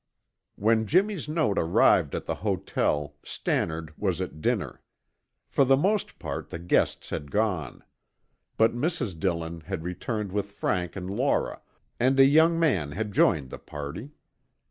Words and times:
When 0.55 0.87
Jimmy's 0.87 1.29
note 1.29 1.59
arrived 1.59 2.15
at 2.15 2.25
the 2.25 2.33
hotel 2.33 3.13
Stannard 3.23 3.93
was 3.99 4.19
at 4.19 4.41
dinner. 4.41 4.81
For 5.47 5.63
the 5.63 5.77
most 5.77 6.17
part, 6.17 6.49
the 6.49 6.57
guests 6.57 7.11
had 7.11 7.29
gone, 7.29 7.83
but 8.57 8.73
Mrs. 8.73 9.19
Dillon 9.19 9.61
had 9.67 9.83
returned 9.83 10.31
with 10.31 10.53
Frank 10.53 10.95
and 10.95 11.07
Laura, 11.07 11.61
and 11.99 12.19
a 12.19 12.25
young 12.25 12.59
man 12.59 12.93
had 12.93 13.11
joined 13.11 13.51
the 13.51 13.59
party. 13.59 14.09